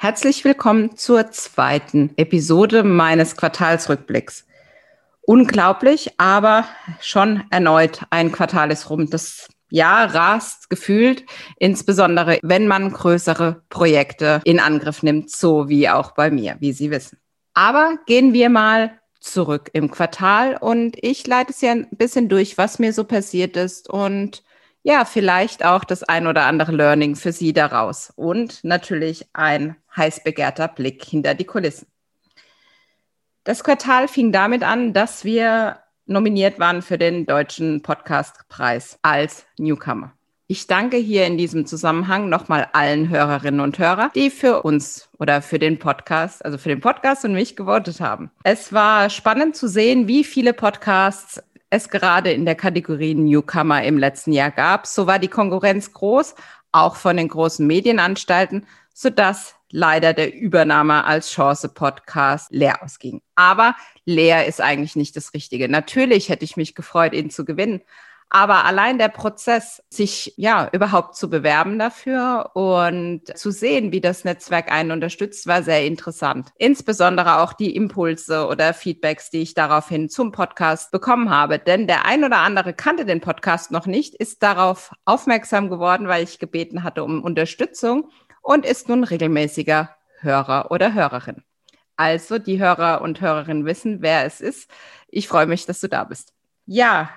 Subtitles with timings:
[0.00, 4.46] Herzlich willkommen zur zweiten Episode meines Quartalsrückblicks.
[5.22, 6.66] Unglaublich, aber
[7.00, 9.10] schon erneut ein Quartal ist rum.
[9.10, 11.24] Das Jahr rast gefühlt,
[11.56, 16.92] insbesondere wenn man größere Projekte in Angriff nimmt, so wie auch bei mir, wie Sie
[16.92, 17.18] wissen.
[17.54, 22.56] Aber gehen wir mal zurück im Quartal und ich leite es ja ein bisschen durch,
[22.56, 24.44] was mir so passiert ist und
[24.84, 30.24] ja, vielleicht auch das ein oder andere Learning für Sie daraus und natürlich ein heiß
[30.24, 31.88] begehrter Blick hinter die Kulissen.
[33.44, 40.12] Das Quartal fing damit an, dass wir nominiert waren für den Deutschen Podcastpreis als Newcomer.
[40.50, 45.42] Ich danke hier in diesem Zusammenhang nochmal allen Hörerinnen und Hörern, die für uns oder
[45.42, 48.30] für den Podcast, also für den Podcast und mich gewotet haben.
[48.44, 53.98] Es war spannend zu sehen, wie viele Podcasts es gerade in der Kategorie Newcomer im
[53.98, 54.86] letzten Jahr gab.
[54.86, 56.34] So war die Konkurrenz groß,
[56.72, 63.22] auch von den großen Medienanstalten, sodass leider der Übernahme als Chance-Podcast leer ausging.
[63.34, 63.74] Aber
[64.04, 65.68] leer ist eigentlich nicht das Richtige.
[65.68, 67.82] Natürlich hätte ich mich gefreut, ihn zu gewinnen.
[68.30, 74.24] Aber allein der Prozess, sich ja überhaupt zu bewerben dafür und zu sehen, wie das
[74.24, 76.50] Netzwerk einen unterstützt, war sehr interessant.
[76.58, 81.58] Insbesondere auch die Impulse oder Feedbacks, die ich daraufhin zum Podcast bekommen habe.
[81.58, 86.22] Denn der ein oder andere kannte den Podcast noch nicht, ist darauf aufmerksam geworden, weil
[86.22, 88.10] ich gebeten hatte um Unterstützung
[88.48, 91.42] und ist nun regelmäßiger Hörer oder Hörerin.
[91.96, 94.70] Also die Hörer und Hörerinnen wissen, wer es ist.
[95.08, 96.32] Ich freue mich, dass du da bist.
[96.64, 97.10] Ja,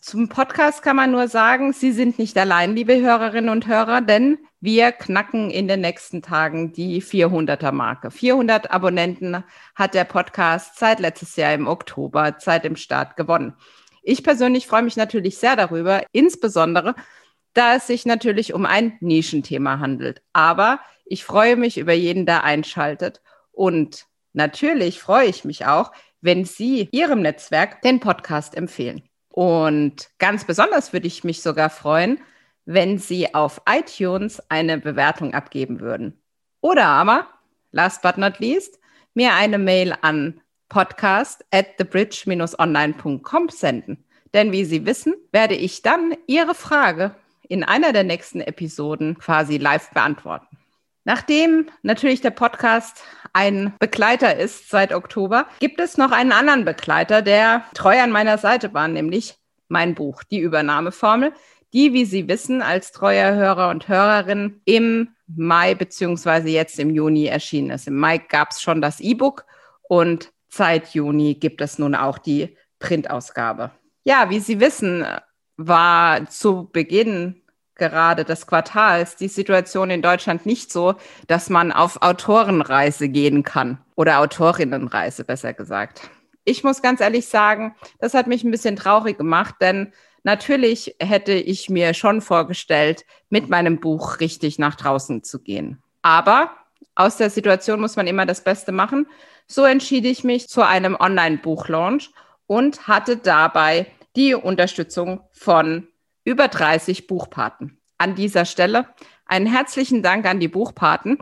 [0.00, 4.38] zum Podcast kann man nur sagen, Sie sind nicht allein, liebe Hörerinnen und Hörer, denn
[4.60, 8.10] wir knacken in den nächsten Tagen die 400er Marke.
[8.10, 13.52] 400 Abonnenten hat der Podcast seit letztes Jahr im Oktober, seit dem Start gewonnen.
[14.02, 16.94] Ich persönlich freue mich natürlich sehr darüber, insbesondere,
[17.58, 20.22] da es sich natürlich um ein Nischenthema handelt.
[20.32, 23.20] Aber ich freue mich über jeden, der einschaltet.
[23.50, 29.02] Und natürlich freue ich mich auch, wenn Sie Ihrem Netzwerk den Podcast empfehlen.
[29.28, 32.20] Und ganz besonders würde ich mich sogar freuen,
[32.64, 36.16] wenn Sie auf iTunes eine Bewertung abgeben würden.
[36.60, 37.26] Oder aber,
[37.72, 38.78] last but not least,
[39.14, 44.04] mir eine Mail an podcast at thebridge-online.com senden.
[44.32, 47.16] Denn wie Sie wissen, werde ich dann Ihre Frage
[47.48, 50.58] in einer der nächsten Episoden quasi live beantworten.
[51.04, 57.22] Nachdem natürlich der Podcast ein Begleiter ist seit Oktober, gibt es noch einen anderen Begleiter,
[57.22, 59.36] der treu an meiner Seite war, nämlich
[59.68, 61.32] mein Buch, die Übernahmeformel,
[61.72, 67.26] die, wie Sie wissen, als treuer Hörer und Hörerin im Mai beziehungsweise jetzt im Juni
[67.26, 67.86] erschienen ist.
[67.86, 69.44] Im Mai gab es schon das E-Book
[69.82, 73.70] und seit Juni gibt es nun auch die Printausgabe.
[74.04, 75.04] Ja, wie Sie wissen,
[75.58, 77.42] war zu Beginn
[77.74, 80.94] gerade des Quartals die Situation in Deutschland nicht so,
[81.26, 86.00] dass man auf Autorenreise gehen kann oder Autorinnenreise besser gesagt.
[86.44, 89.92] Ich muss ganz ehrlich sagen, das hat mich ein bisschen traurig gemacht, denn
[90.22, 95.82] natürlich hätte ich mir schon vorgestellt, mit meinem Buch richtig nach draußen zu gehen.
[96.02, 96.50] Aber
[96.94, 99.06] aus der Situation muss man immer das Beste machen.
[99.46, 102.10] So entschied ich mich zu einem Online-Buchlaunch
[102.46, 103.86] und hatte dabei
[104.16, 105.88] die Unterstützung von
[106.24, 107.80] über 30 Buchpaten.
[107.98, 108.86] An dieser Stelle
[109.26, 111.18] einen herzlichen Dank an die Buchpaten,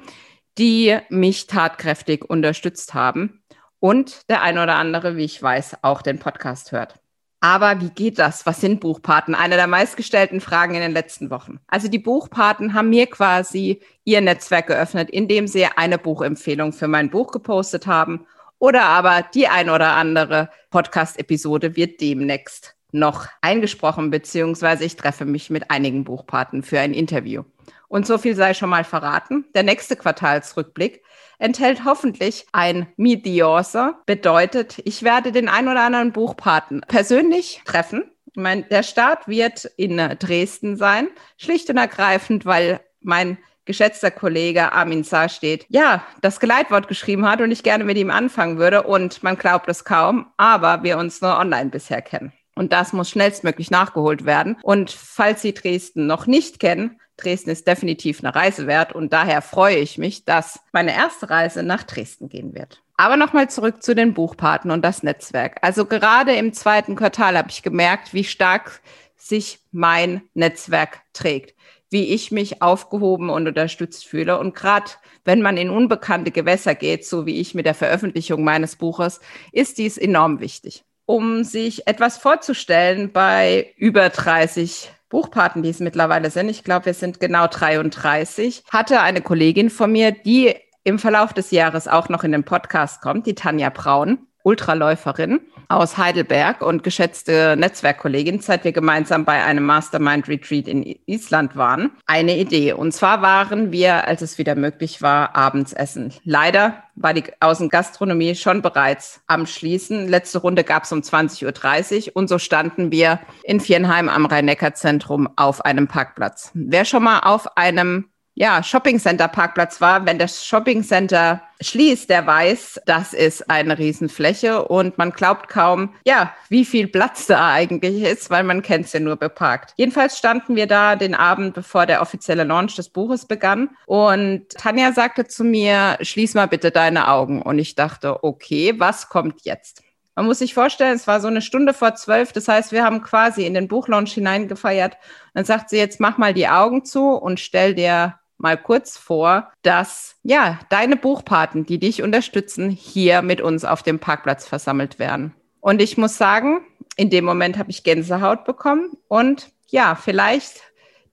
[0.58, 3.42] die mich tatkräftig unterstützt haben
[3.78, 6.94] und der ein oder andere, wie ich weiß, auch den Podcast hört.
[7.40, 8.46] Aber wie geht das?
[8.46, 9.34] Was sind Buchpaten?
[9.34, 11.60] Eine der meistgestellten Fragen in den letzten Wochen.
[11.66, 17.10] Also die Buchpaten haben mir quasi ihr Netzwerk geöffnet, indem sie eine Buchempfehlung für mein
[17.10, 18.26] Buch gepostet haben.
[18.58, 25.50] Oder aber die ein oder andere Podcast-Episode wird demnächst noch eingesprochen, beziehungsweise ich treffe mich
[25.50, 27.44] mit einigen Buchpaten für ein Interview.
[27.88, 29.44] Und so viel sei schon mal verraten.
[29.54, 31.02] Der nächste Quartalsrückblick
[31.38, 34.02] enthält hoffentlich ein Meet the Author.
[34.06, 38.10] Bedeutet, ich werde den ein oder anderen Buchpaten persönlich treffen.
[38.26, 41.08] Ich meine, der Start wird in Dresden sein,
[41.38, 47.40] schlicht und ergreifend, weil mein geschätzter Kollege Armin Saar steht, ja, das Geleitwort geschrieben hat
[47.40, 48.84] und ich gerne mit ihm anfangen würde.
[48.84, 52.32] Und man glaubt es kaum, aber wir uns nur online bisher kennen.
[52.56, 54.56] Und das muss schnellstmöglich nachgeholt werden.
[54.62, 59.40] Und falls Sie Dresden noch nicht kennen, Dresden ist definitiv eine Reise wert und daher
[59.40, 62.82] freue ich mich, dass meine erste Reise nach Dresden gehen wird.
[62.98, 65.58] Aber nochmal zurück zu den Buchpaten und das Netzwerk.
[65.62, 68.80] Also gerade im zweiten Quartal habe ich gemerkt, wie stark
[69.16, 71.54] sich mein Netzwerk trägt,
[71.90, 74.38] wie ich mich aufgehoben und unterstützt fühle.
[74.38, 74.90] Und gerade
[75.24, 79.20] wenn man in unbekannte Gewässer geht, so wie ich mit der Veröffentlichung meines Buches,
[79.52, 80.85] ist dies enorm wichtig.
[81.06, 86.94] Um sich etwas vorzustellen bei über 30 Buchpaten, die es mittlerweile sind, ich glaube, wir
[86.94, 92.24] sind genau 33, hatte eine Kollegin von mir, die im Verlauf des Jahres auch noch
[92.24, 94.26] in den Podcast kommt, die Tanja Braun.
[94.46, 101.56] Ultraläuferin aus Heidelberg und geschätzte Netzwerkkollegin, seit wir gemeinsam bei einem Mastermind Retreat in Island
[101.56, 102.72] waren, eine Idee.
[102.72, 106.14] Und zwar waren wir, als es wieder möglich war, abends essen.
[106.22, 110.06] Leider war die Außengastronomie schon bereits am Schließen.
[110.08, 115.28] Letzte Runde gab es um 20.30 Uhr und so standen wir in Viernheim am Rhein-Neckar-Zentrum
[115.34, 116.52] auf einem Parkplatz.
[116.54, 118.04] Wer schon mal auf einem
[118.38, 120.04] ja, Shopping Center Parkplatz war.
[120.04, 125.94] Wenn das Shopping Center schließt, der weiß, das ist eine Riesenfläche und man glaubt kaum,
[126.04, 129.72] ja, wie viel Platz da eigentlich ist, weil man kennt es ja nur beparkt.
[129.78, 134.92] Jedenfalls standen wir da den Abend, bevor der offizielle Launch des Buches begann und Tanja
[134.92, 139.82] sagte zu mir, schließ mal bitte deine Augen und ich dachte, okay, was kommt jetzt?
[140.14, 142.32] Man muss sich vorstellen, es war so eine Stunde vor zwölf.
[142.32, 144.96] Das heißt, wir haben quasi in den Buchlaunch hineingefeiert.
[145.34, 149.50] Dann sagt sie, jetzt mach mal die Augen zu und stell dir mal kurz vor,
[149.62, 155.34] dass ja deine Buchpaten, die dich unterstützen, hier mit uns auf dem Parkplatz versammelt werden.
[155.60, 156.60] Und ich muss sagen,
[156.96, 160.62] in dem Moment habe ich Gänsehaut bekommen und ja, vielleicht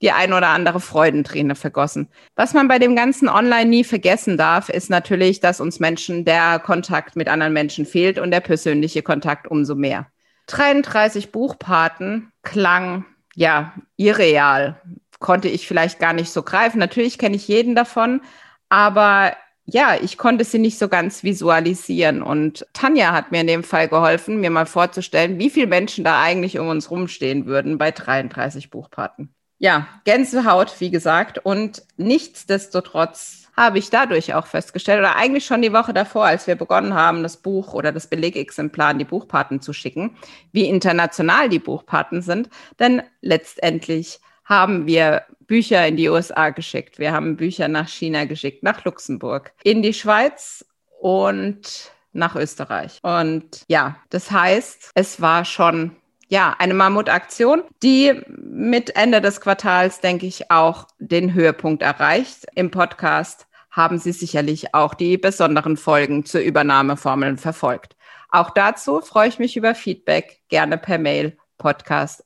[0.01, 2.09] die ein oder andere Freudenträne vergossen.
[2.35, 6.59] Was man bei dem ganzen Online nie vergessen darf, ist natürlich, dass uns Menschen der
[6.59, 10.07] Kontakt mit anderen Menschen fehlt und der persönliche Kontakt umso mehr.
[10.47, 14.81] 33 Buchpaten klang ja irreal
[15.23, 16.77] konnte ich vielleicht gar nicht so greifen.
[16.77, 18.21] Natürlich kenne ich jeden davon,
[18.69, 19.33] aber
[19.65, 22.21] ja, ich konnte sie nicht so ganz visualisieren.
[22.21, 26.21] Und Tanja hat mir in dem Fall geholfen, mir mal vorzustellen, wie viele Menschen da
[26.21, 29.33] eigentlich um uns rumstehen würden bei 33 Buchpaten.
[29.57, 31.39] Ja, Gänsehaut, wie gesagt.
[31.39, 36.55] Und nichtsdestotrotz habe ich dadurch auch festgestellt, oder eigentlich schon die Woche davor, als wir
[36.55, 40.17] begonnen haben, das Buch oder das Belegexemplar an die Buchpaten zu schicken,
[40.51, 42.49] wie international die Buchpaten sind.
[42.79, 46.99] Denn letztendlich haben wir Bücher in die USA geschickt.
[46.99, 50.65] Wir haben Bücher nach China geschickt, nach Luxemburg, in die Schweiz
[50.99, 52.99] und nach Österreich.
[53.01, 55.95] Und ja, das heißt, es war schon
[56.33, 62.47] ja, eine Mammutaktion, die mit Ende des Quartals, denke ich, auch den Höhepunkt erreicht.
[62.55, 67.95] Im Podcast haben Sie sicherlich auch die besonderen Folgen zur Übernahmeformeln verfolgt.
[68.29, 72.23] Auch dazu freue ich mich über Feedback, gerne per Mail podcast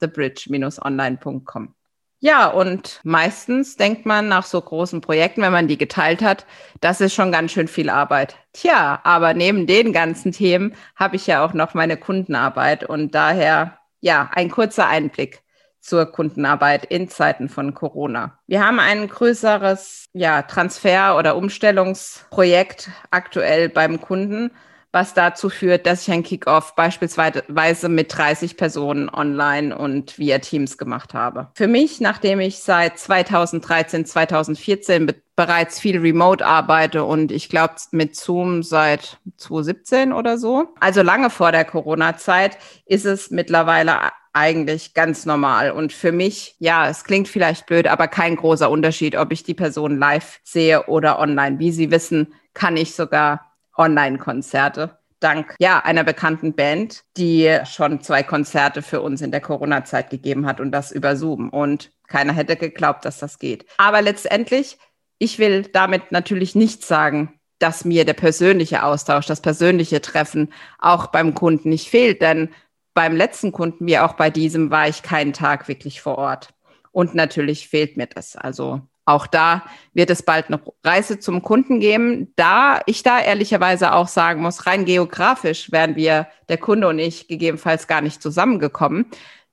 [0.00, 1.74] thebridge-online.com.
[2.20, 6.46] Ja, und meistens denkt man nach so großen Projekten, wenn man die geteilt hat,
[6.80, 8.36] das ist schon ganz schön viel Arbeit.
[8.52, 13.78] Tja, aber neben den ganzen Themen habe ich ja auch noch meine Kundenarbeit und daher
[14.00, 15.42] ja ein kurzer Einblick
[15.80, 18.38] zur Kundenarbeit in Zeiten von Corona.
[18.48, 24.50] Wir haben ein größeres ja, Transfer- oder Umstellungsprojekt aktuell beim Kunden
[24.92, 30.78] was dazu führt, dass ich ein Kickoff beispielsweise mit 30 Personen online und via Teams
[30.78, 31.48] gemacht habe.
[31.54, 37.74] Für mich, nachdem ich seit 2013, 2014 be bereits viel remote arbeite und ich glaube
[37.92, 44.00] mit Zoom seit 2017 oder so, also lange vor der Corona-Zeit, ist es mittlerweile
[44.32, 45.70] eigentlich ganz normal.
[45.70, 49.54] Und für mich, ja, es klingt vielleicht blöd, aber kein großer Unterschied, ob ich die
[49.54, 51.60] Person live sehe oder online.
[51.60, 53.47] Wie Sie wissen, kann ich sogar
[53.78, 54.98] Online-Konzerte.
[55.20, 60.46] Dank ja einer bekannten Band, die schon zwei Konzerte für uns in der Corona-Zeit gegeben
[60.46, 61.48] hat und das über Zoom.
[61.48, 63.66] Und keiner hätte geglaubt, dass das geht.
[63.78, 64.78] Aber letztendlich,
[65.18, 71.08] ich will damit natürlich nicht sagen, dass mir der persönliche Austausch, das persönliche Treffen auch
[71.08, 72.50] beim Kunden nicht fehlt, denn
[72.94, 76.50] beim letzten Kunden wie auch bei diesem war ich keinen Tag wirklich vor Ort.
[76.90, 78.36] Und natürlich fehlt mir das.
[78.36, 79.62] Also auch da
[79.94, 82.32] wird es bald eine Reise zum Kunden geben.
[82.36, 87.26] Da ich da ehrlicherweise auch sagen muss, rein geografisch wären wir, der Kunde und ich,
[87.26, 89.06] gegebenenfalls gar nicht zusammengekommen,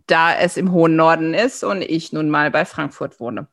[0.08, 3.48] da es im hohen Norden ist und ich nun mal bei Frankfurt wohne.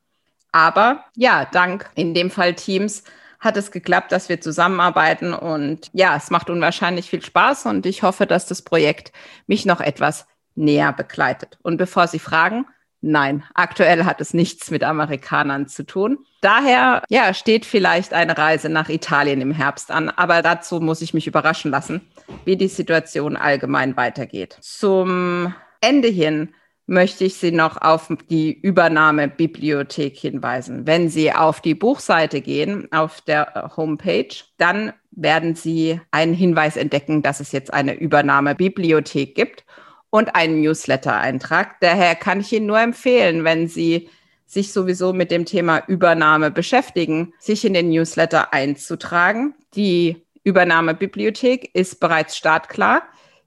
[0.51, 3.05] Aber ja, dank in dem Fall Teams
[3.41, 8.03] hat es geklappt, dass wir zusammenarbeiten und ja, es macht unwahrscheinlich viel Spaß und ich
[8.03, 9.13] hoffe, dass das Projekt
[9.47, 11.59] mich noch etwas näher begleitet.
[11.63, 12.67] Und bevor Sie fragen,
[13.05, 16.19] Nein, aktuell hat es nichts mit Amerikanern zu tun.
[16.41, 21.13] Daher, ja, steht vielleicht eine Reise nach Italien im Herbst an, aber dazu muss ich
[21.13, 22.01] mich überraschen lassen.
[22.45, 24.57] wie die Situation allgemein weitergeht.
[24.61, 26.55] Zum Ende hin
[26.87, 30.87] möchte ich Sie noch auf die Übernahmebibliothek hinweisen.
[30.87, 37.23] Wenn Sie auf die Buchseite gehen, auf der Homepage, dann werden Sie einen Hinweis entdecken,
[37.23, 39.65] dass es jetzt eine Übernahmebibliothek gibt
[40.13, 41.81] und einen Newsletter-Eintrag.
[41.81, 44.11] Daher kann ich Ihnen nur empfehlen, wenn Sie
[44.45, 49.55] sich sowieso mit dem Thema Übernahme beschäftigen, sich in den Newsletter einzutragen.
[49.75, 53.05] Die Übernahmebibliothek ist bereits startklar,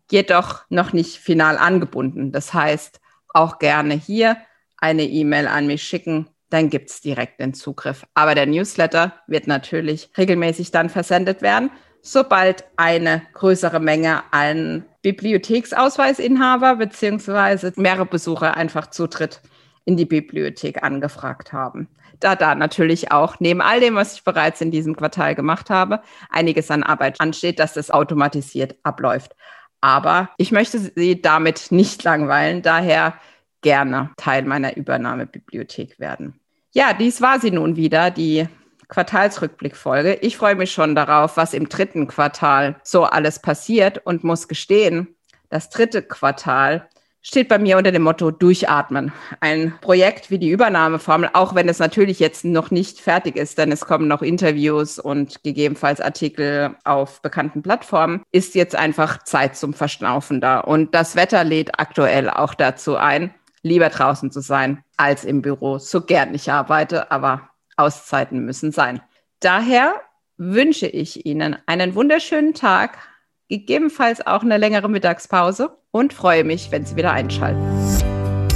[0.10, 2.32] jedoch noch nicht final angebunden.
[2.32, 4.38] Das heißt, auch gerne hier
[4.78, 8.08] eine E-Mail an mich schicken, dann gibt es direkt den Zugriff.
[8.16, 11.70] Aber der Newsletter wird natürlich regelmäßig dann versendet werden,
[12.06, 19.42] sobald eine größere Menge an Bibliotheksausweisinhaber beziehungsweise mehrere Besucher einfach Zutritt
[19.86, 21.90] in die Bibliothek angefragt haben.
[22.20, 26.02] Da da natürlich auch neben all dem, was ich bereits in diesem Quartal gemacht habe,
[26.30, 29.36] einiges an Arbeit ansteht, dass das automatisiert abläuft.
[29.82, 33.16] Aber ich möchte Sie damit nicht langweilen, daher
[33.62, 36.40] gerne Teil meiner Übernahmebibliothek werden.
[36.72, 38.48] Ja, dies war sie nun wieder, die
[38.88, 40.16] Quartalsrückblickfolge.
[40.22, 45.16] Ich freue mich schon darauf, was im dritten Quartal so alles passiert und muss gestehen,
[45.50, 46.90] das dritte Quartal
[47.22, 49.12] steht bei mir unter dem Motto Durchatmen.
[49.40, 53.72] Ein Projekt wie die Übernahmeformel, auch wenn es natürlich jetzt noch nicht fertig ist, denn
[53.72, 59.74] es kommen noch Interviews und gegebenenfalls Artikel auf bekannten Plattformen, ist jetzt einfach Zeit zum
[59.74, 60.60] Verschnaufen da.
[60.60, 65.80] Und das Wetter lädt aktuell auch dazu ein, lieber draußen zu sein als im Büro.
[65.80, 69.02] So gern ich arbeite, aber Auszeiten müssen sein.
[69.40, 69.96] Daher
[70.38, 72.98] wünsche ich Ihnen einen wunderschönen Tag,
[73.50, 77.62] gegebenenfalls auch eine längere Mittagspause und freue mich, wenn Sie wieder einschalten.